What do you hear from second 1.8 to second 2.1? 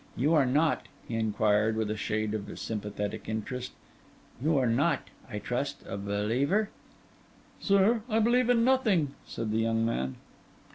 a